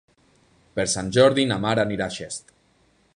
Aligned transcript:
Per 0.79 0.85
Sant 0.93 1.11
Jordi 1.19 1.45
na 1.51 1.59
Mar 1.67 1.75
anirà 1.85 2.09
a 2.13 2.17
Xest. 2.19 2.53